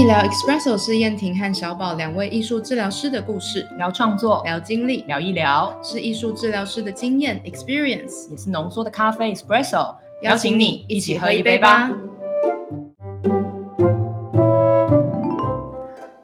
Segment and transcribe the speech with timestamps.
[0.00, 9.94] 医疗 Espresso 是燕婷和小宝两位艺术治疗师的故事，聊创作，聊经历，聊一聊，是艺术治疗师的经验 experience，也是浓缩的咖啡 espresso。
[10.22, 11.90] 邀请你一起喝一杯吧。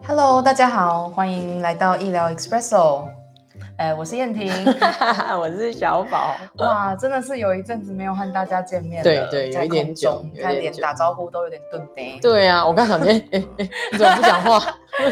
[0.06, 3.04] Hello，大家好，欢迎来到医疗 Espresso。
[3.76, 4.50] 哎，我是燕婷，
[5.38, 6.34] 我是小宝。
[6.64, 12.18] 哇，真的是有一阵子没有和大家见面了，对对，有一点久，看连打招呼都有点顿呆。
[12.22, 14.60] 对啊，我刚想，哎哎哎，你怎么不讲话？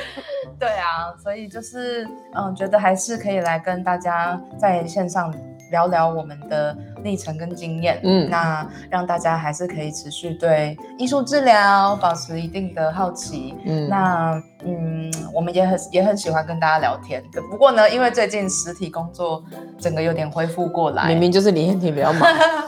[0.58, 5.32] 对啊，所以就是嗯，觉得还是可以来跟大家在线上
[5.70, 8.00] 聊聊我们的历程跟经验。
[8.02, 13.54] 嗯，那让大家还是可以持续对艺术治疗保持一定的好奇。
[13.66, 14.42] 嗯，那。
[14.66, 14.93] 嗯，
[15.34, 17.22] 我们也很也很喜欢跟大家聊天。
[17.50, 19.42] 不过呢，因为最近实体工作
[19.78, 22.22] 整个有点恢复过来，明明就是李彦廷比较忙。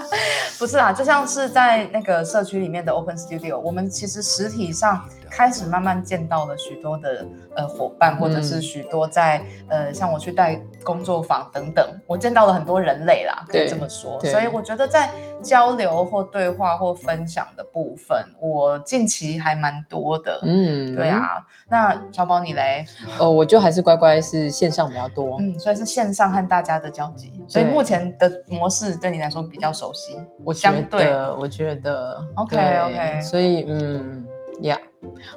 [0.58, 14.18] 不是啊，就像是在那个社区里面的 Open Studio，我们其实实体上开始慢慢见到了许多的呃伙伴，或者是许多在呃像我去带工作坊等等，我见到了很多人类啦，可以这么说。
[14.20, 15.10] 所以我觉得在
[15.42, 20.40] 交流或对话或分享的部分，我近期还蛮多的。
[20.42, 21.96] 嗯，对啊，那。
[22.12, 22.86] 小宝你嘞？
[23.18, 30.16] 哦，我就还是乖乖是线上比较多，嗯，所以是线上和大家的交集，所以目前的模式对你来说比较熟悉。
[30.44, 34.24] 我相对，我觉得，OK OK，所以嗯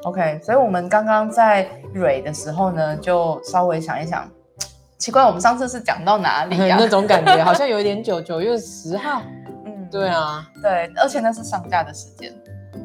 [0.04, 4.30] ，Yeah，OK，所以我们刚刚在蕊的时候呢，就稍微想一想，
[4.98, 6.78] 奇怪，我们上次是讲到哪里呀？
[6.80, 9.22] 那种感觉好像有一点久，九月十号，
[9.66, 12.34] 嗯，对啊，对，而且那是上架的时间。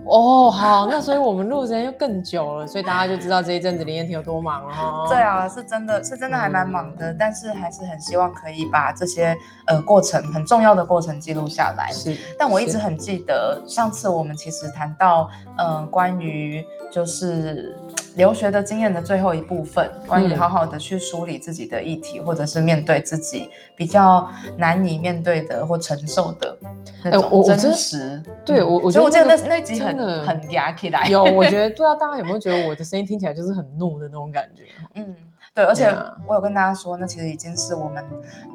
[0.06, 5.06] 哦，好，那所以我们录时间又更久了，所以大家就知道这一阵子林彦廷有多忙了哈。
[5.08, 11.91] 对啊，是真的是真的还蛮忙的，但是还是很希望可以把这些呃过程很重要的过程记录下来。
[11.92, 17.77] 是，但我一直很记得上次我们其实谈到嗯关于就是。
[18.17, 26.56] 留学的经验的最后一部分，关于好好的去梳理自己的议题，或者是面对自己比较难以面对的或承受的
[27.05, 28.22] 那种真实。
[28.44, 31.06] 对我，我觉得我记得那那集很很压起来。
[31.09, 34.62] 有，我觉得不知道大家有没有觉得我的声音听起来就是很怒的那种感觉。
[34.94, 35.15] 嗯。
[35.54, 35.88] 对，而且
[36.26, 38.04] 我有跟大家说，那其实已经是我们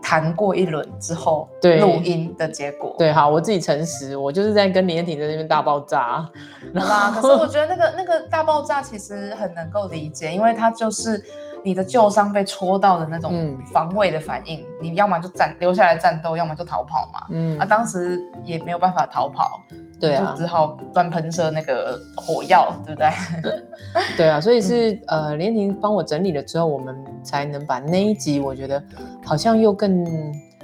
[0.04, 2.94] 谈过一轮之后录音的结果。
[3.00, 6.30] 对，好，我自己诚实，我就是在跟李彦廷在那边大爆炸。
[6.76, 11.24] 好吧，可是我觉得那个那个大爆炸其实很能够理解，因为它就是
[11.64, 17.28] 你的旧伤被戳到的那种防卫的反应，你要么就战留下来战斗，要么就逃跑嘛。
[17.30, 19.62] 嗯，啊，当时也没有办法逃跑。
[20.00, 23.10] 对啊，只好乱喷射那个火药，对不对？
[24.16, 28.82] 对啊，所以是呃，连婷帮我整理了之后，我们才能把那一集，我觉得
[29.26, 30.06] 好像又更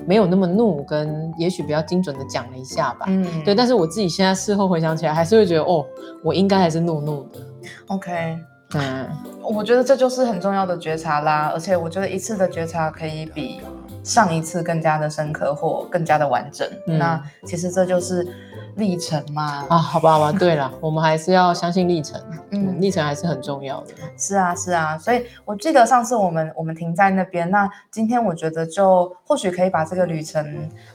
[0.05, 3.07] 没有那么怒，跟也许比较精准的讲了一下吧。
[3.09, 3.53] 嗯，对。
[3.53, 5.85] 但是我自己现在事后回想起来，还是会觉得哦，
[6.23, 7.39] 我应该还是怒怒的。
[7.87, 8.37] OK，
[8.75, 9.09] 嗯，
[9.41, 13.61] 我觉得这就是很重要的觉察啦，而且我觉得一次的觉察可以比
[14.03, 16.67] 上一次更加的深刻或更加的完整。
[16.85, 18.27] 那其实这就是。
[18.75, 23.93] 历程嘛啊，好吧，好吧，对了，我们还是要相信历程，嗯，历程还是很重要的。
[24.17, 30.45] 是啊，是啊，所以我记得上次我们我们停在那边，那今天我觉得就或许可以把这个旅程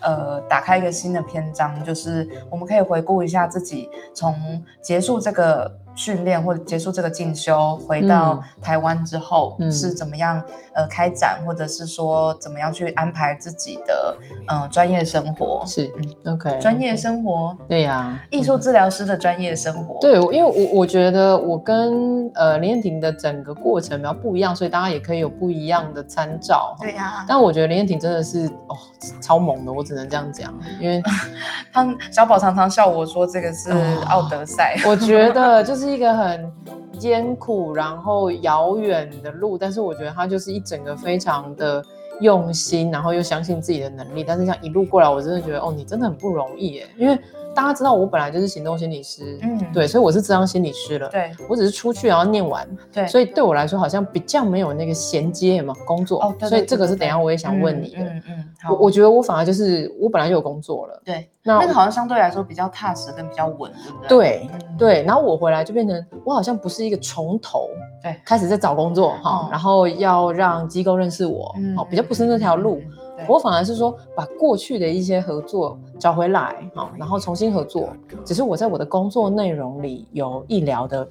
[0.00, 5.74] 呃打开一个新的篇章，就是我们可以回顾一下自己从结束这个。
[6.00, 10.42] 训练或者结束这个进修，回到台湾之后是怎么样
[10.80, 14.16] 呃开展，或者是说怎么样去安排自己的
[14.48, 15.62] 嗯专业生活？
[15.66, 15.90] 是
[16.24, 19.98] ，OK，专业生活，对呀，艺术治疗师的专业生活。
[20.00, 26.76] 对，因为我我觉得我跟呃林燕婷的整个过程比较不一样，所以大家也可以有不一样的参照。
[26.80, 28.78] 对呀，但我觉得林燕婷真的是哦
[29.20, 31.02] 超猛的，我只能这样讲，因为
[31.72, 33.72] 他小宝常常笑我说这个是
[34.08, 35.80] 奥德赛，我觉得就是。
[35.80, 36.52] 是一个很
[36.98, 41.84] 艰苦，然后遥远的路，但是我觉得他就是一整个非常的
[42.20, 44.22] 用心，然后又相信自己的能力。
[44.22, 47.18] 但是像一路过来，我真的觉得哦，你真的很不容易耶，因为。
[47.54, 51.08] 大家知道我本来就是行动心理师，嗯，对，所以我是智商心理师了。
[51.08, 56.22] 对，我只是出去然后念完，对，所以对我来说好像比较没有那个衔接嘛，工作。
[56.22, 57.98] 哦，所以这个是等下我也想问你的。
[58.00, 61.02] 嗯嗯，我我觉得我反而就是我本来就有工作了。
[61.04, 64.48] 对，那那个好像相对来说比较踏实跟比较稳，对不对？
[64.78, 67.68] 对对，然后我回来就变成我好像不是一个从头
[68.02, 72.80] 对开始在找工作哈，然后要让机构认识我，哦，比较不是那条路。
[73.28, 77.90] 我反而是说，把过去的一些合作找回来，好，然后重新合作。
[78.24, 81.06] 只是我在我的工作内容里有医疗的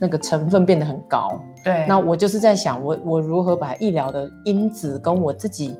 [0.00, 1.40] 那个成分变得很高。
[1.64, 5.74] 对，那我就是在想，我我如何把医疗的因子跟我自己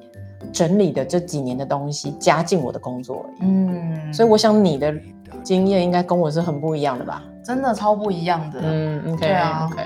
[0.52, 3.24] 整理的这几年的东西加进我的工作。
[3.40, 4.94] 嗯，所以我想你的。
[5.42, 7.22] 经验应该跟我是很不一样的吧？
[7.44, 8.60] 真的超不一样的。
[8.62, 9.82] 嗯，OK 对啊 OK，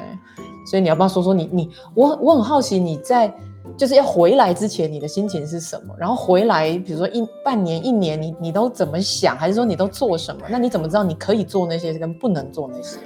[0.67, 3.33] 所以你要不要说说你你我我很好奇你在
[3.77, 5.95] 就是要回来之前你的心情是什么？
[5.99, 9.37] 然后回来比如说一半年一年你你都怎么想？
[9.37, 10.43] 还是说你都做什么？
[10.49, 12.99] 那你怎么知道你可以做那些跟不能做那些？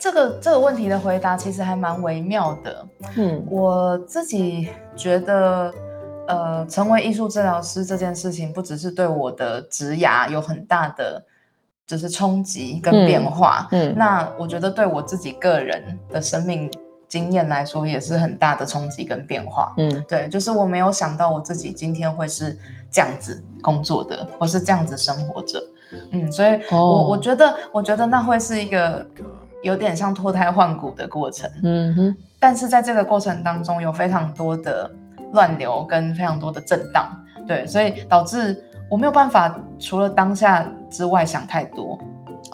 [0.00, 2.86] 这个这个问题的回答其实还蛮微妙的。
[3.16, 5.72] 嗯我自己觉得，
[6.28, 11.24] 呃，成为艺术治疗师这件事情，不只是对我的职涯有很大的
[11.86, 16.70] 就是冲击跟变化，嗯那我觉得对我自己个人的生命
[17.14, 19.72] 经验来说，也是很大的冲击跟变化。
[19.76, 22.58] 嗯对，就是我没有想到我自己今天会是
[22.90, 25.62] 这样子工作的，或是这样子生活着。
[26.10, 29.06] 嗯，所以我、哦我觉得，我觉得那会是一个
[29.62, 31.48] 有点像脱胎换骨的过程。
[31.62, 34.90] 嗯哼但是在这个过程当中，有非常多的
[35.32, 37.06] 乱流跟非常多的震荡，
[37.46, 41.96] 对，所以导致我没有办法除了当下之外想太多。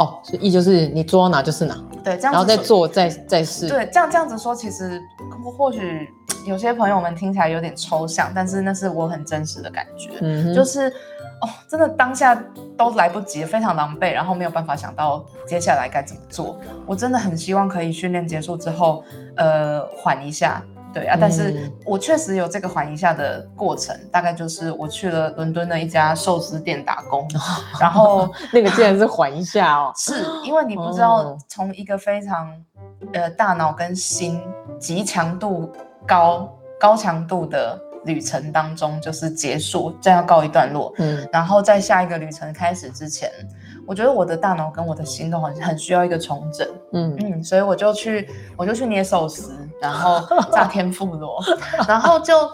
[0.01, 3.69] 哦，所以意就是你做到哪就是哪，对，这样子然后再做再再试。
[3.69, 4.99] 对，这样这样子说，其实
[5.45, 6.09] 或或许
[6.47, 10.11] 有些朋友们听起来有点抽象，但是那是我很真实的感觉。
[10.23, 10.89] 嗯哼，就是
[11.43, 12.35] 哦，真的当下
[12.79, 16.59] 都来不及，非常狼狈，然后没有办法想到接下来该怎么做。
[16.87, 19.05] 我真的很希望可以训练结束之后，
[19.37, 20.63] 呃，缓一下。
[20.93, 27.29] 对啊，但是嗯我确实有这个缓一下的过程，大概就是我去了伦敦的一家寿司店打工，
[27.81, 29.93] 然后那个竟然是缓一下哦。
[29.97, 32.53] 是因为你不知道哦从一个非常
[33.13, 34.41] 呃大脑跟心
[34.79, 35.71] 极强度
[36.07, 36.49] 高
[36.79, 40.93] 高强度的旅程当中，就是结束，这样告一段落。
[40.99, 43.31] 嗯然后在下一个旅程开始之前，
[43.91, 46.65] 我觉得我的大脑跟我的心都很很需要一个重整。
[46.93, 49.53] 嗯嗯，所以我就去我就去捏寿司，
[49.83, 51.43] 然后 炸天妇罗，
[51.89, 52.49] 然后就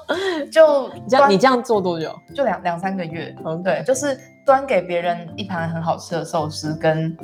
[0.51, 2.11] 就你这样你这样做多久？
[2.35, 3.37] 就两两三个月。
[3.45, 7.15] 嗯对，就是端给别人一盘很好吃的寿司，跟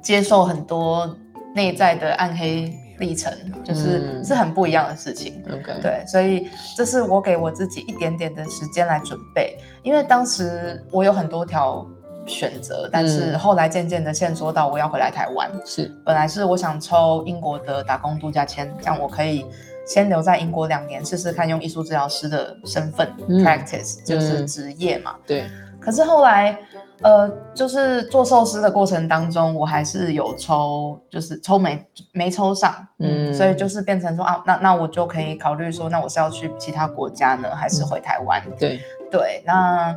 [0.00, 1.12] 接受很多
[1.56, 3.32] 内在的暗黑历程，
[3.64, 5.42] 就是、嗯是很不一样的事情。
[5.48, 11.84] ，OK，，对，所以这是我给我自己一点点的时间来准备，因为当时我有很多条
[12.26, 13.38] 选择，但是嗯。
[13.38, 15.50] 后来渐渐的线索到我要回来台湾。
[15.64, 19.46] 是，本来是我想抽英国的打工度假签，这样我可以
[19.86, 23.42] 先留在英国两年，试试看用艺术治疗师的身份、嗯。
[23.44, 25.14] practice，就是嗯职业嘛。
[25.26, 25.48] 对，
[25.80, 26.58] 可是后来，
[27.02, 38.42] 呃，就是做寿司的过程当中，我还是有抽，就是抽没没抽上，嗯，嗯所以就是变成说啊，那那我就可以考虑说，那我是要去其他国家呢，还是回台湾？
[38.58, 38.80] 对，
[39.10, 39.94] 对，那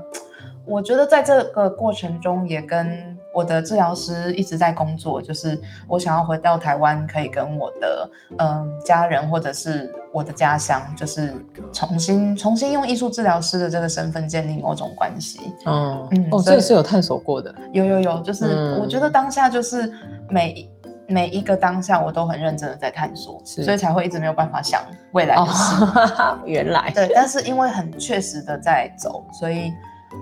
[0.68, 11.34] 我觉得在这个过程中，也跟我的治疗师一直在工作，就是我想要回到台湾，可以跟我的嗯家人或者是我的家乡，就是
[11.72, 15.40] 重新重新用艺术治疗师的这个身份建立某种关系。
[15.66, 19.92] 嗯哦，嗯所以这个是有探索过的，有有有，就是嗯我觉得当下就是
[20.30, 20.70] 每一
[21.08, 24.82] 每一个当下，我都很认真的在探索，所以才会一直没有办法想
[25.14, 25.86] 未来的事。
[25.86, 29.72] 哦， 原来，对，但是因为很确实的在走，所以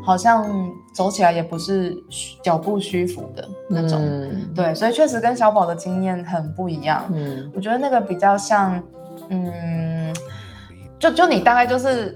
[0.03, 0.45] 好像
[0.93, 3.99] 走起来也不是虚脚步虚浮的那种。
[4.01, 7.03] 嗯，对，所以确实跟小宝的经验很不一样。
[7.13, 8.81] 嗯我觉得那个比较像，
[9.29, 10.13] 嗯，
[10.99, 12.13] 就就你大概就是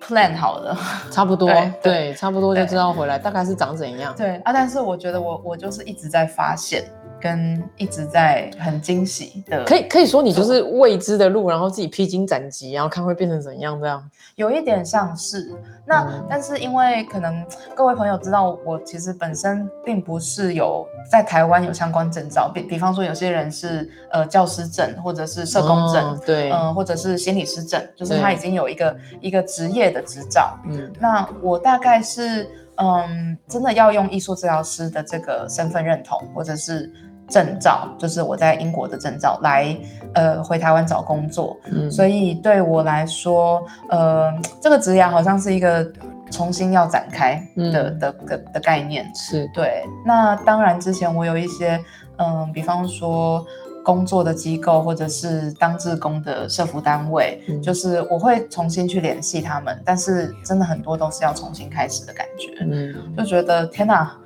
[0.00, 0.76] plan 好了。
[1.10, 4.14] 差不多对，对，差不多就知道回来大概是长怎样。
[4.16, 6.84] 对啊，但是我觉得我我就是一直在发现，
[7.20, 14.02] 跟一直在很惊喜的，可以可以说你就是未知的路，然后自己披荆斩棘，然后看会变成怎样这样。
[14.36, 15.52] 有一点像是。
[15.86, 16.26] 那，嗯。
[16.28, 17.44] 但是因为可能
[17.74, 30.58] 各位朋友知道，我其实本身并不是有在台湾有相关证照，比比方说有些人是呃教师证或者是社工证，哦对，嗯、或者是心理师证，就是他已经有一个一个职业的执照。
[30.68, 30.92] 嗯。
[31.00, 32.46] 那我大概是
[32.78, 36.92] 嗯，真的要用艺术治疗师的这个身份认同，或者是
[37.28, 39.76] 证照，就是我在英国的证照来
[40.14, 41.56] 呃回台湾找工作。
[41.70, 45.86] 嗯，所以对我来说，呃，这个职涯好像是一个
[46.30, 47.98] 重新要展开的、嗯。
[47.98, 49.10] 的的的概念。
[49.14, 49.48] 是。
[49.54, 51.80] 对，那当然之前我有一些，
[52.18, 53.44] 嗯，比方说
[53.84, 57.62] 工作的机构或者是当志工的社服单位，嗯。
[57.62, 62.94] 就是我会重新去联系他们，但是真的很多都是要重新开始的感觉，嗯。
[63.16, 64.16] 就觉得天哪，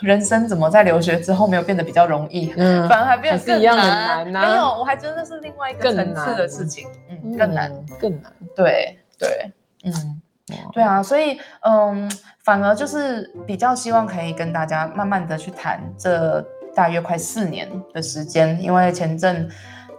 [0.00, 2.52] 人生怎么在留学之后没有变得比较容易？
[2.56, 7.70] 嗯反而还变得更难难啊没有，我还觉得那是另外一个更层次的事情，嗯，更难。
[7.70, 8.32] 嗯更难。
[8.56, 9.52] 对对，
[9.84, 9.92] 嗯，
[10.50, 12.10] 哇对啊，所以嗯，
[12.44, 16.40] 反而就是比较希望可以跟大家慢慢的去谈这
[16.74, 19.48] 大约快四年的时间，因为前阵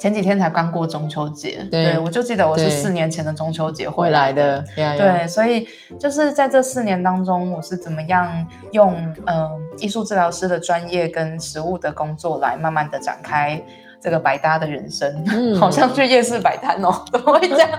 [0.01, 5.67] 前几天才刚过中秋节，对我就记得我是四年前的中秋节回回来来的，对，所以
[5.99, 8.95] 就是在这四年当中，我是怎么样用
[9.27, 13.63] 嗯、呃艺术治疗师的专业跟实务的工作来慢慢的展开
[14.01, 17.69] 这个百搭的人生，嗯好像去夜市摆摊哦， 怎么会这样？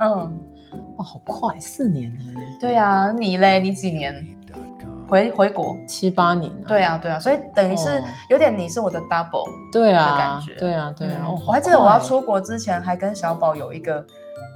[0.00, 0.40] 嗯，
[0.96, 3.60] 哇，好快，四年了，对啊，你嘞？
[3.60, 4.12] 你几年
[5.08, 5.76] 回回国？
[5.86, 6.68] 七八年了。
[6.68, 11.20] 对啊，对啊，所以等于是哦有点你是我的 double 对的感啊觉，对啊，对啊。
[11.20, 14.04] 嗯哦我还记得我要，出国之前还跟小宝有一个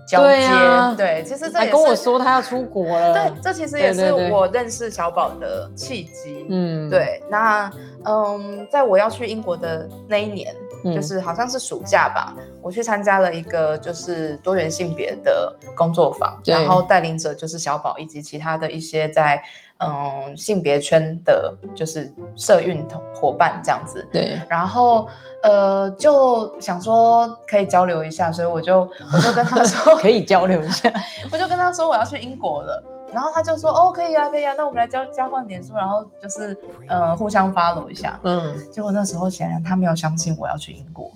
[0.08, 3.14] 交对接，啊对，其实这也是跟我说他要出国了。
[3.30, 6.46] 对，这其实也是我认识小宝的契机。
[6.48, 7.70] 嗯，对，那
[8.04, 10.52] 嗯，在我要去英国的那一年，
[10.84, 19.40] 嗯就是好像是暑假吧，我去参加了一个就是多元性别的工作坊，然后带领者就是小宝以及其他的一些在
[19.80, 24.06] 嗯性别圈的，就是社运同伙伴这样子。
[24.12, 25.08] 对，然后
[25.42, 28.80] 呃，就想说可以交流一下，所以我就
[29.12, 30.92] 我就跟他说， 可以交流一下。
[31.32, 32.82] 我就跟他说我要去英国了，
[33.12, 36.56] 然后他就说哦可以啊可以啊，那我们来交交换点数，然后就是
[36.86, 38.20] 呃互相 follow 一下。
[38.22, 41.10] 嗯，结果那时候显然他没有相信我要去英国，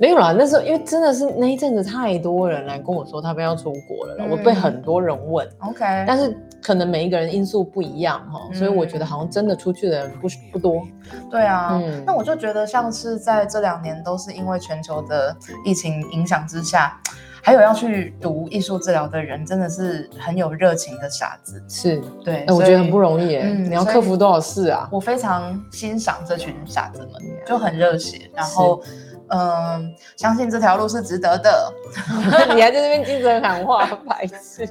[0.00, 10.82] 没有啦，那时候因为真的是那一阵子太多人来跟我说他们要出国了啦，嗯我被很多人问，OK，但是可能每一个人因素不一样哈，所以我觉得嗯好像真的出去的人不不多。
[11.30, 16.98] 对啊，嗯那我就觉得像是在这两年都是因为全球的疫情影响之下，
[17.42, 21.62] 还有要去读艺术治疗的人，真的是很有热情的傻子。
[21.68, 22.98] 是，对，哎，我觉得很不。
[22.98, 24.88] 容易耶，嗯你要克服多少事啊？
[24.90, 28.82] 我非常欣赏这群傻子们，就很热血，然后
[29.30, 31.72] 嗯、相信这条路是值得的。
[32.54, 34.68] 你还在那边精神喊话， 白痴。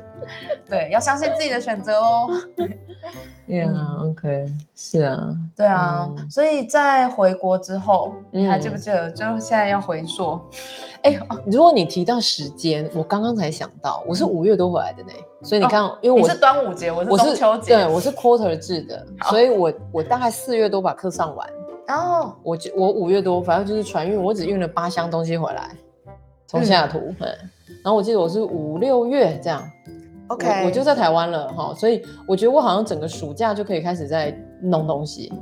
[0.70, 2.30] 对，要相信自己的选择哦。
[3.48, 9.10] 对啊，OK，是啊，对啊，嗯所以在回国之后，你还嗯记不记得？
[9.10, 10.40] 就现在要回溯，
[11.02, 15.10] 哎、如果你提到时间，我刚刚才想到，我是五月多回来的呢，
[15.42, 21.50] 所以你看，因为我是端午节，我是我中秋节，对，我是 quarter 制的，所以我我大概四月多把课上完，
[21.90, 25.72] 然后我就我五月多，反正就是船运，我只运了八箱东西回来，
[26.46, 27.28] 从西雅图，嗯，
[27.84, 29.68] 然后我记得我是五六月这样
[30.28, 34.32] OK，我我就在台湾了哈，所以我觉得我好像整个暑假就可以开始在
[34.62, 35.34] 弄东西，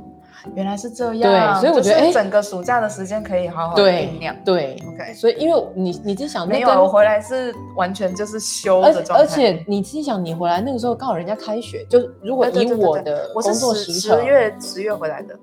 [0.54, 4.34] 原来是这样，对所以我觉得哎整个暑假的时间可以好好对酝酿。
[4.42, 15.38] 对 OK 所以因为你你自己想，那没有，我回来是完全就是休而且的状态，而且你自己想，你回来那个时候刚好人家开学，就是如果以我的我是工作十十时程，月十月回来的，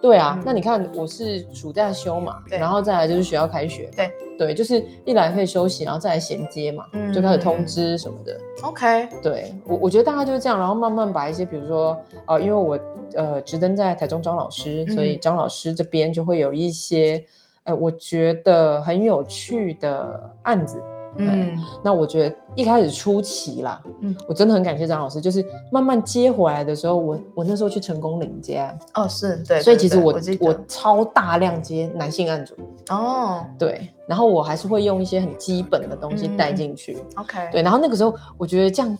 [0.00, 8.40] 对啊，嗯那你看我是暑假休嘛，对然后再来就是学校开学，对对，就是一来可以休息，然后再来衔接嘛，嗯就开始通知什么的。
[8.62, 11.94] OK，对我我觉得大概就是这样，然后慢慢把一些比如说
[12.26, 12.78] 呃，因为我
[13.14, 17.22] 呃直登在台中张老师，所以嗯张老师这边就会有一些
[17.64, 20.82] 呃我觉得很有趣的案子。
[21.16, 21.58] 嗯。
[21.82, 24.10] 那我觉得一开始初期啦，嗯。
[24.10, 32.54] 嗯，我真的很感谢张老师，就是慢慢接回来的时候，我我那时候去成功领接案，哦是对，所以其实我我超大量接男性案主，
[32.90, 33.44] 哦。
[33.58, 38.98] 对，然后我还是会用一些很基本的东西嗯带进去，OK，对，然后那个时候我觉得这样。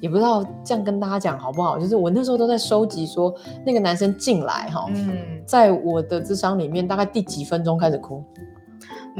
[0.00, 3.32] 也不知道这样跟大家讲好不好，就是我那时候都在收集说
[3.64, 5.16] 那个男生进来哈，嗯，
[5.46, 8.44] 在我的智商里面大概第几分钟开始哭，嗯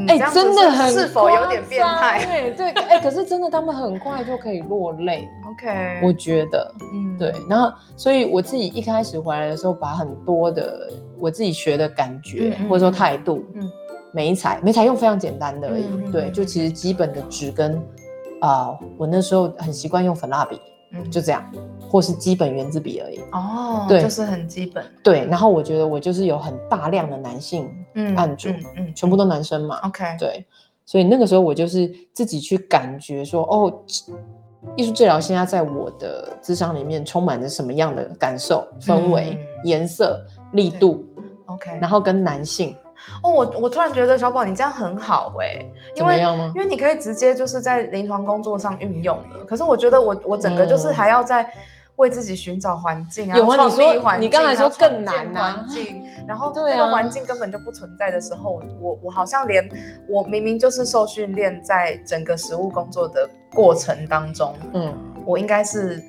[0.08, 2.24] 哎、真的很是否有点变态？
[2.24, 5.28] 对，对，哎、可是真的他们很快就可以落泪？
[5.50, 7.18] OK，我觉得，嗯。
[7.18, 13.62] 对，然后所以我自己一开始回来的时候，把很多的我自己学的感觉、或者说态度，嗯。
[13.62, 13.70] 嗯，
[14.12, 17.80] 美彩美彩用非常简单的而已，对，就其实基本的纸跟
[18.40, 20.60] 啊、我那时候很习惯用粉蜡笔，
[20.92, 21.10] 嗯。
[21.10, 21.44] 就这样，
[21.88, 23.20] 或是基本圆珠笔而已。
[23.32, 28.94] 哦，对就是很基本，对，然后我觉得我就是有很大量的男性，嗯案主嗯嗯。
[28.94, 30.44] 全部都男生嘛，OK，对，
[30.84, 33.72] 所以那个时候我就是自己去感觉说，哦，
[34.76, 39.46] 艺术治疗现在在我的智商里面充满着什么样的感受、氛围、嗯。
[39.64, 40.20] 颜色、
[40.52, 41.04] 力度
[41.46, 42.76] ，OK，然后跟男性。
[43.22, 45.64] 哦，我我突然觉得小宝你这样很好哎、
[45.96, 46.20] 因为
[46.54, 46.54] 因？
[46.54, 49.44] 为你可以直接就是在临床工作上运用的。
[49.44, 50.94] 可是我觉得我我整个就是嗯。
[50.94, 51.52] 还要在
[51.96, 59.68] 为自己寻找环境啊，有啊创你说立环境你刚才说更难环境， 然后那个环境根本就不存在的时候，我我好像连
[60.08, 64.94] 我明明就是受训练，在整个实务工作的过程当中，嗯，
[65.26, 66.02] 我应该是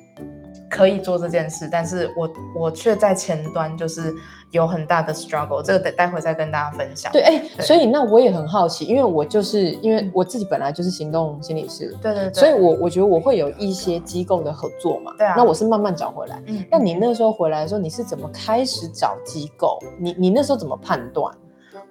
[0.70, 4.12] 可以做这件事，但是我我却在前端就是
[4.54, 7.10] 有很大的 struggle，这个待待会再跟大家分享。
[7.12, 16.40] 对，哎、对所以那我也很好奇，因为我就是因为我自己本来就是行动心理师，对对对，所以我我觉得我会有一些机构的合作嘛，对啊那我是慢慢找回来。
[16.46, 19.78] 嗯，那你那时候回来的时候，你是怎么开始找机构？
[19.98, 21.34] 你你那时候怎么判断？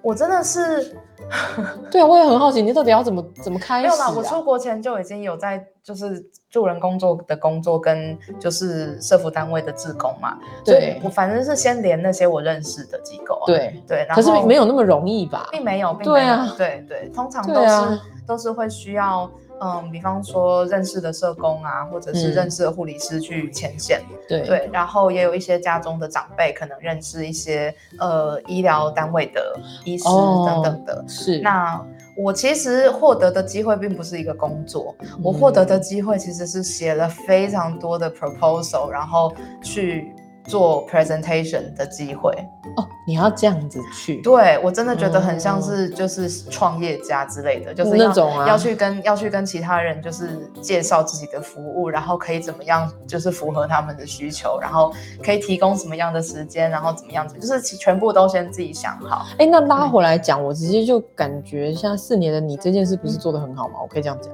[0.04, 0.96] 我真的是
[1.90, 3.88] 对啊，我也很好奇，你到底要怎么怎么开始、啊？
[3.88, 15.48] 没有啦，我出国前就已经有在就是助人工作的工作跟就是社服单位的志工嘛，对我反正是先连那些我认识的机构啊，对，对，然可是没有那么容易吧？
[15.50, 19.43] 并没有，并没有，对啊对对，通常都是、啊都是会需要，嗯，
[19.90, 22.34] 比方说认识的社工啊，或者是嗯。
[22.34, 24.42] 认识的护理师去前线，对。
[24.42, 31.04] 对，然后也有一些家中的长辈可能认识一些呃医疗单位的医师哦等等的。
[31.08, 31.38] 是。
[31.40, 31.80] 那
[32.16, 40.12] 我其实获得的机会并不是一个工作，我获得的机会其实是写了非常多的 proposal，然后去
[40.44, 42.32] 做 presentation 的机会。
[42.76, 59.26] 哦，你要这样子去，对我真的觉得很像哦是就是创业家之类的，就是那种啊要去跟要去跟其他人就是介绍自己的服务，然后可以怎么样就是符合他们的需求，然后可以提供什么样的时间，然后怎么样子，就是其全部都先自己想好。
[59.38, 63.74] 哎，那拉回来讲，我直接就感觉像四年的你这件事不是做的很好吗？
[63.82, 64.32] 我可以这样讲。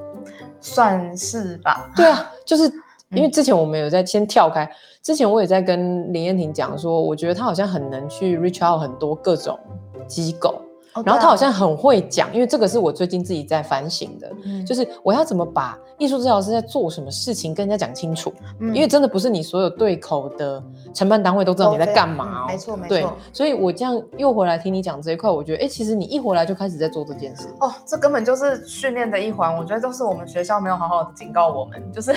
[0.63, 2.65] 算是吧，对啊，就是
[3.13, 4.71] 因为之前我们有在先跳开，
[5.11, 9.59] 之前我也在跟林燕婷讲说，我觉得她好像很能去 reach out 很多各种
[10.07, 10.55] 机构，
[10.95, 14.65] 哦然后他好像很会讲，因为这个是我最近自己在反省的，嗯。
[14.67, 18.75] 就是我要怎么把艺术治疗师在做什么事情跟人家讲清楚，嗯。
[18.75, 22.47] 因为真的不是你所有对口的承办单位都知道你在干嘛、哦。
[22.49, 32.13] 嗯没错没对错，所以我这样又回来听你讲这一块，我觉得哎、诶其实你一回来就开始在做这件事，哦，这根本就是训练的一环，我觉得都是我们学校没有好好的警告我们，就是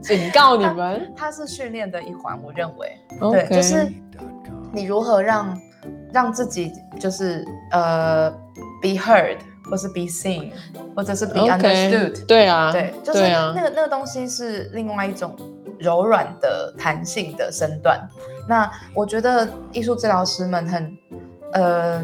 [0.00, 1.10] 警告你们。
[1.16, 2.96] 它是训练的一环，我认为。
[3.32, 3.92] 对，就是
[4.72, 5.58] 你如何让
[6.14, 8.30] 让自己就是呃
[8.80, 10.52] be heard，或是 be seen，
[10.94, 12.24] 或者是 be understood。
[12.24, 15.36] 对啊，对，就是那个那个东西是另外一种
[15.78, 18.00] 柔软的弹性的身段。
[18.48, 20.96] 那我觉得艺术治疗师们很
[21.52, 22.00] 呃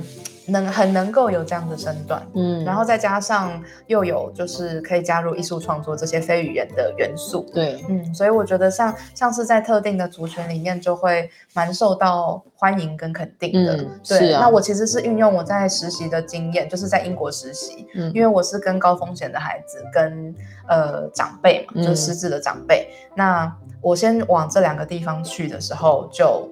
[0.51, 2.65] 能很能够有这样的身段，嗯。
[2.65, 13.77] 然后再加上又有就是可以加入艺术创作这些非语言的元素，对，嗯，所以我觉得像像是在特定的族群里面，就会蛮受到欢迎跟肯定的。
[13.77, 14.01] 嗯。
[14.07, 18.11] 对，啊那我其实是运用我在实习的经验，就是在英国实习，嗯。
[18.15, 20.35] 因为我是跟高风险的孩子跟
[20.69, 22.89] 呃长辈嘛，就失智的长辈。
[23.15, 26.49] 那我先往这两个地方去的时候，就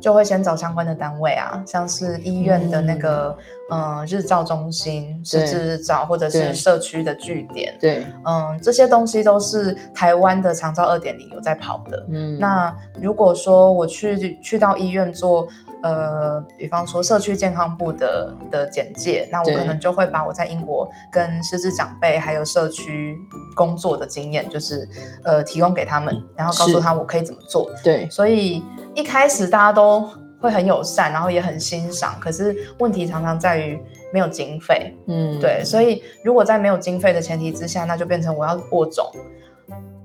[0.00, 3.36] 就会先找相关的单位啊，像是医院的那个
[3.70, 7.76] 嗯、呃日照中心、失智日照，或者是社区的据点。
[7.80, 12.06] 对，嗯，这些东西都是台湾的长照二点零有在跑的。
[12.08, 15.46] 嗯，那如果说我去去到医院做，
[15.82, 23.16] 呃，比方说社区健康部的的简介，那我可能就会把我在英国跟失智长辈还有社区
[23.54, 24.88] 工作的经验，就是
[25.22, 27.70] 呃提供给他们，然后告诉他我可以怎么做。
[27.84, 28.62] 对，所以
[28.94, 30.08] 一开始大家都
[30.40, 33.80] 会很友善，然后也很欣赏，可是问题常常在于
[34.12, 34.96] 没有经费。
[35.06, 39.10] 嗯，对，所以如果在没有经费的前提之下，那就变成我要播种，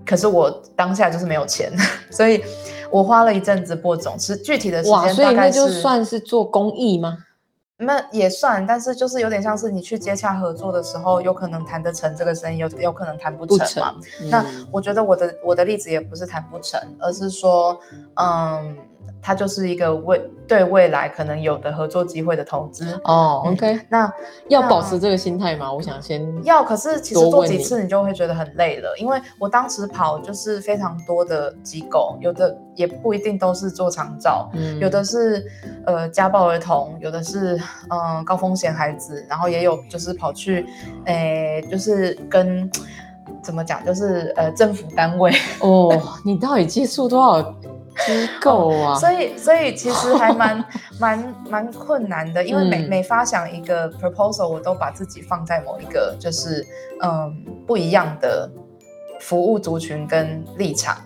[0.06, 1.72] 可是我当下就是没有钱，
[2.12, 2.44] 所以
[2.90, 7.18] 我花了一阵子播种，是具体的时哇，间所以那大概就算是做公益吗？
[7.78, 13.96] 那也算，但是就是有点像是你去接洽合作的时候，有可能谈得成这个生意，有有可能谈不不成成嘛。
[14.30, 17.78] 那嗯我觉得我的我的例子也不是谈不成，而是说，
[18.14, 18.78] 嗯，
[19.22, 23.00] 它就是一个未对未来可能有的合作机会的投资。
[23.06, 24.12] 哦嗯，OK，那
[24.50, 25.72] 要保持这个心态吗？
[25.72, 35.46] 我想先要，可是其实做几次你就会觉得很累了，因为我当时跑就是非常多的机构，有的也不一定都是做长照，嗯有的是
[35.86, 37.56] 呃家暴儿童，有的是
[37.90, 40.66] 嗯、呃高风险孩子，然后也有就是跑去，
[41.06, 42.70] 诶、就是跟
[43.42, 45.90] 怎么讲，就是呃政府单位，哦，
[46.26, 47.42] 你到底接触多少
[48.06, 48.96] 机构啊？
[48.96, 50.64] 所以所以其实还蛮
[51.00, 56.66] 蛮蛮困难的，因为每、嗯每发想一个 proposal，我都把自己放在某一个就是
[57.02, 57.36] 嗯
[57.66, 58.50] 不一样的
[59.20, 60.98] 服务族群跟立场。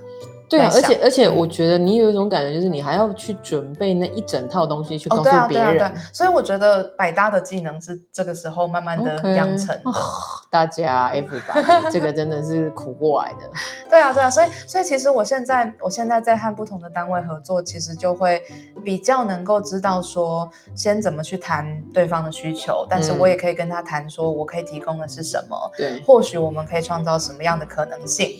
[0.49, 9.77] 对啊，而且而且，我觉得你有一种感觉，就是你还要去准备那一整套东西去告哦，诉对啊，别对啊，对人啊。，所以我觉得百搭的技能是这个时候慢慢的养成
[10.49, 13.49] 大家 everybody，这个真的是苦过来的。
[13.89, 18.41] 对啊，对啊，所以所以其实我现在我现在在和不同的单位合作，其实就会
[18.85, 28.31] 比较能够知道说，先怎么去谈对方的需求，但是嗯我也可以跟他谈说，我可以提供的是什么，对，或许我们可以创造什么样的可能性。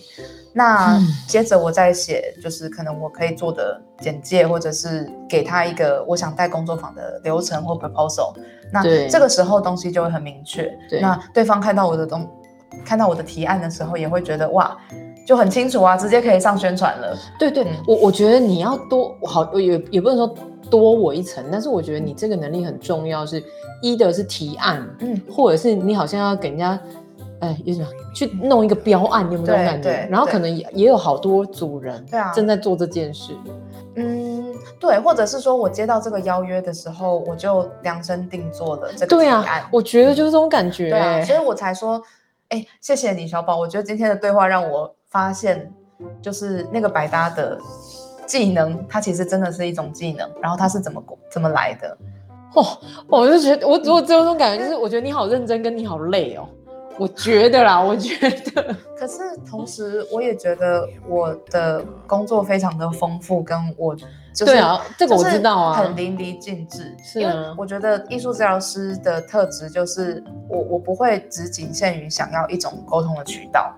[0.58, 8.34] 那嗯接着我再写，就是可能我可以做的简介，或者是给他一个我想带工作坊的流程或 proposal。
[8.74, 10.64] 那对这个时候东西就会很明确。
[10.90, 12.28] 对那对方看到我的东，
[12.84, 14.76] 看到我的提案的时候，也会觉得哇，
[15.28, 17.16] 就很清楚啊，直接可以上宣传了。
[17.38, 20.36] 对对，嗯我我觉得你要多好，也也不能说
[20.72, 23.44] 多我一层，但是我觉得你这个能力很重要，是
[23.84, 26.80] 一的是提案，嗯，或者是你好像要给人家，
[27.40, 30.08] 哎，有什么去弄一个标案，你有没有这种感觉？
[30.10, 33.36] 然后可能也也有好多组人正在做这件事，
[33.96, 39.44] 嗯，对，或者是说我接到这个邀约的时候，我就量身定做了这个对提案。
[39.44, 42.02] 啊，我觉得就是这种感觉，对啊，所以我才说，
[42.50, 43.58] 哎，谢谢你，小宝。
[43.58, 45.72] 我觉得今天的对话让我发现，
[46.22, 47.58] 就是那个百搭的
[48.26, 51.98] 技能，它其实真的是一种技能，然后它是怎么怎么来的。
[52.56, 52.66] 哦，
[53.08, 56.48] 我就觉得我我只有这种感觉，就是我觉得你好认真，跟你好累哦。
[56.98, 58.18] 我觉得啦，我觉
[58.52, 59.18] 得，可是
[59.50, 66.96] 同时，我也觉得我的工作非常的丰富，跟我就是对啊这个我知道啊很淋漓尽致。
[67.04, 73.74] 是啊我觉得艺术治疗师的特质就是我我不会只仅限于想要一种沟通的渠道，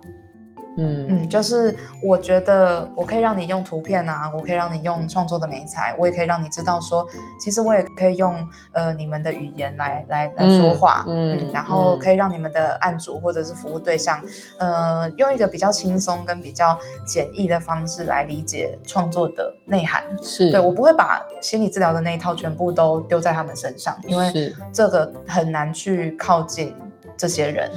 [0.79, 1.05] 嗯。
[1.09, 7.05] 嗯，就是我觉得我可以让你用图片啊，我可以让你用创作的美材，我也可以让你知道说，
[7.39, 11.99] 其实我也可以用呃你们的语言来来来说话，嗯嗯然后嗯。
[11.99, 14.21] 可以让你们的案主或者是服务对象，
[14.57, 20.01] 呃，用一个比较轻松跟比较简易的方式来理解创作的内涵。
[20.21, 26.73] 是，对我不会把心理治疗的那一套全部都丢在他们身上，因为这个很难去靠近
[27.17, 27.69] 这些人。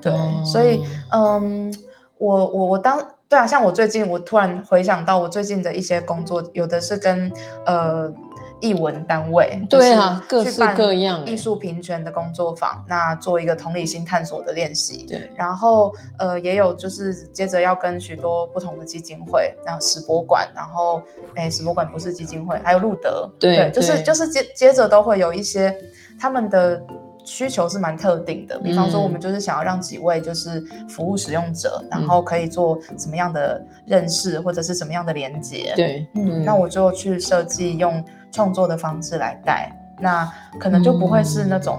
[0.00, 1.72] 对，哦所以嗯，
[2.18, 2.98] 我我我当
[3.28, 7.32] 对啊，像我最近我突然回想到我最近的一些工作，有的是跟
[7.64, 8.12] 呃。
[8.58, 15.04] 艺文单位对啊各式各样欸艺术平权的工作坊，那做一个同理心探索的练习。
[15.06, 21.02] 对，然后呃，也有就是接着要跟许多不同的基金会，然后史博馆，然后
[21.34, 25.76] 哎，史博馆不是基金会，还有路德，对就是就是接接着都会有一些
[26.18, 26.82] 他们的
[27.26, 29.02] 需求是蛮特定的，比方说嗯。
[29.02, 40.26] 我们就是想要让几位就是服务使用者，然后可以做什么样的认识或者是什么样的连接，对，嗯，那我就去设计用创作的方式来带，那
[40.58, 41.78] 可能就不会是那种，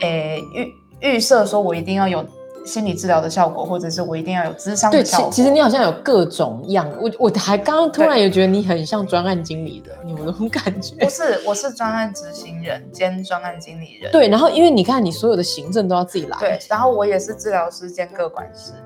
[0.00, 0.38] 诶、
[1.00, 2.24] 预预设说我一定要有
[2.64, 5.30] 心理治疗的效果，或者是我一定要有智商对，的效果。
[5.30, 11.10] 其其实你好像有各种样，我我还刚刚突然也觉得你很像专案经理的，你有那种感觉不。
[11.10, 14.12] 是，我是专案执行人兼专案经理人。
[14.12, 18.72] 对，然后因为你看，你所有的行政都要自己来，对，然后我也是治疗师兼各管师。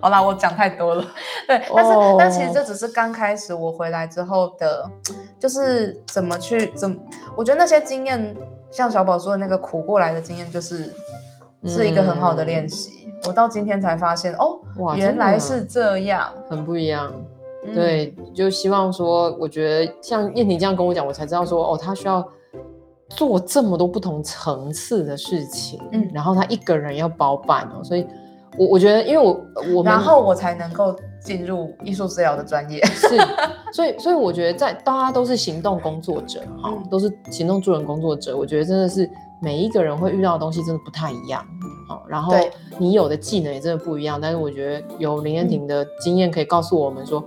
[0.00, 1.04] 好啦，我讲太多了。
[1.46, 4.90] 对，但是、哦但其实这只是刚开始我回来之后的，
[5.38, 6.96] 就是怎么去怎么，
[7.36, 8.34] 我觉得那些经验，
[8.74, 10.92] 像小宝说的那个苦过来的经验，就是
[11.64, 13.08] 是一个很好的练习。
[13.24, 14.58] 我到今天才发现，哦
[14.96, 16.28] 原来是这样。
[16.50, 17.12] 很不一样。
[17.64, 22.26] 嗯，对，就希望说，我觉得像燕婷这样跟我讲，我才知道说，哦，他需要
[23.10, 28.04] 做这么多不同层次的事情，嗯然后他一个人要包办哦，所以
[28.58, 29.40] 我我觉得，因为我
[29.76, 32.84] 我们然后我才能够进入艺术治疗的专业。
[32.94, 33.16] 是，
[33.72, 36.84] 所以所以我觉得在大家都是行动工作者哈、嗯。
[36.88, 39.08] 都是行动助人工作者，我觉得真的是
[39.40, 41.44] 每一个人会遇到的东西真的不太一样，
[41.88, 42.34] 好、然后
[42.78, 47.24] 你有的技能也真的不一样，但是我觉得有林燕婷的经验可以告诉我们说，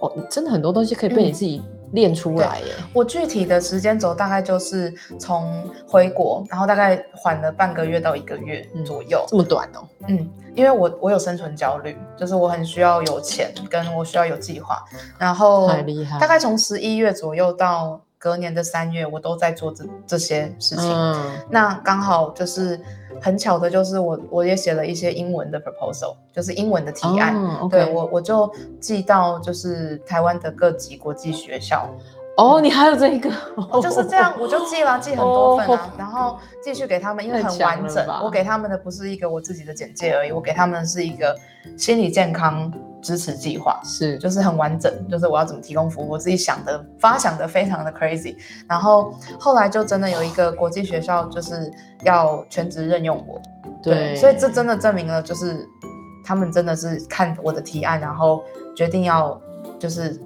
[0.00, 1.32] 哦，真的很多东西可以被你嗯。
[1.32, 1.60] 自己
[1.92, 9.24] 练出来耶，我具体的时间轴大概就是从回国，然后大概缓了半个月到一个月嗯左右。
[9.28, 14.84] 这么短哦，嗯，因为我我有生存焦虑，就是我很需要有钱，跟我需要有计划。
[15.18, 20.90] 然后太厉害大概从十一月左右到隔年的三月，我都在做这这些事情。
[20.92, 21.14] 嗯，
[21.48, 22.80] 那刚好就是
[23.22, 27.36] 很巧的，就是我我也写了一些英文的 proposal，就是英文的提案。
[27.36, 31.88] 哦，OK 对我我就寄到就是台湾的各级国际学校，
[32.36, 33.30] 哦，你还有这一个，
[33.70, 38.04] 哦就是这样，我就寄了，寄很多份啊哦，然后继续给他们，因为很完整。
[38.24, 41.32] 我给他们的不是一个我自己的简介而已，我给他们是一个
[41.78, 42.72] 心理健康
[43.06, 48.34] 支持计划，是，就是很完整，就是我要怎么提供服务，我自己想的发想的非常的 crazy。
[48.68, 51.70] 然后后来就真的有一个国际学校就是
[52.02, 53.40] 要全职任用我，
[53.80, 55.64] 对，所以这真的证明了，就是
[56.24, 58.42] 他们真的是看我的提案，然后
[58.74, 59.40] 决定要
[59.78, 60.20] 就是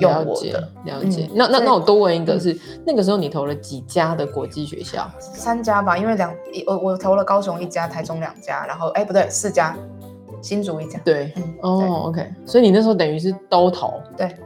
[0.00, 0.66] 用我的。
[0.86, 1.28] 了解。
[1.30, 5.06] 嗯那那那我多问一个嗯是，那个时候你投了几家的国际学校？
[5.20, 9.76] 三家吧，因为两一我我投了高雄一家，台中两家，然后哎不对四家，
[10.44, 11.00] 新竹一家。
[11.02, 14.36] 对，哦，OK，所以你那时候等于是都投，对，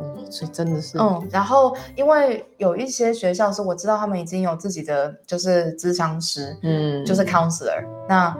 [0.00, 8.36] 嗯，所以真的是，嗯，然后因为有一些学校是我知道他们已经有自己的就是咨商师，嗯，就是 counselor，那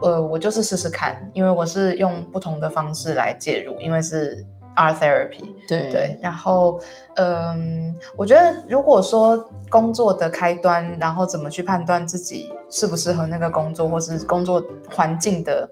[0.00, 4.42] 呃我就是试试看，因为我是用不同的方式来介入，因为是
[4.74, 5.90] art therapy，对。
[5.90, 6.80] 对，然后
[7.16, 9.36] 嗯，我觉得如果说
[9.68, 15.68] 工作的开端，然后怎么去判断自己适不适合那个工作，或是工作环境的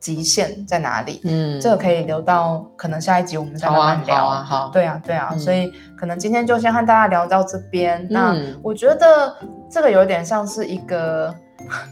[0.00, 1.20] 极限在哪里？
[1.24, 4.16] 嗯，这个可以留到可能下一集我们再好啊慢慢聊。
[4.16, 8.06] 好啊好，对啊，对啊，嗯所以可能今天就先和大家聊到这边。
[8.10, 9.36] 那嗯我觉得
[9.70, 11.32] 这个有点像是一个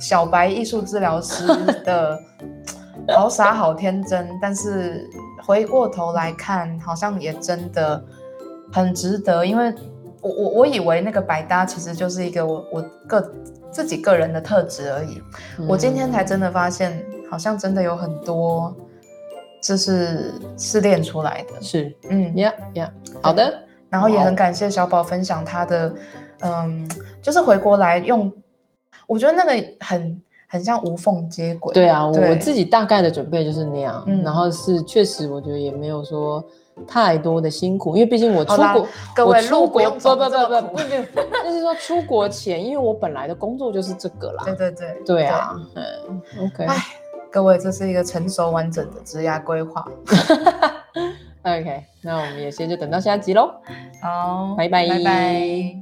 [0.00, 1.46] 小白艺术治疗师
[1.84, 2.18] 的
[3.14, 5.06] 好傻好天真，但是
[5.46, 8.02] 回过头来看，好像也真的
[8.72, 9.74] 很值得，因为
[10.22, 13.32] 我我我以为那个百搭其实就是一个我我个
[13.70, 15.22] 自己个人的特质而已，
[15.68, 18.74] 我今天才真的发现，好像真的有很多
[19.60, 21.94] 这是是练出来的，是。
[22.08, 25.94] 嗯，呀呀，好的，然后也很感谢小宝分享他的，
[26.40, 26.88] 嗯，
[27.20, 28.32] 就是回国来用，
[29.06, 31.74] 我觉得那个很很像无缝接轨。
[31.74, 32.30] 对啊，我对。
[32.30, 34.22] 我自己大概的准备就是那样，嗯。
[34.22, 36.42] 然后是确实我觉得也没有说
[36.86, 38.86] 太多的辛苦，因为毕竟我出国，
[39.16, 40.78] 各位我出国路不不不不
[41.44, 46.64] 就是说出国前，因为我本来的工作就是这个啦，对对对对啊，嗯，OK。
[46.64, 46.76] 哎，
[47.30, 49.84] 各位，这是一个成熟完整的职涯规划。
[51.42, 53.50] OK，那我们也先就等到下集喽。
[54.02, 55.72] 好，拜拜拜拜。